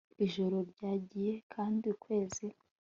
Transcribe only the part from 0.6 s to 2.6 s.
ryagiye kandi ukwezi